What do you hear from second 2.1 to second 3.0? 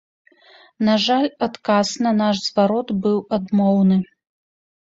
наш зварот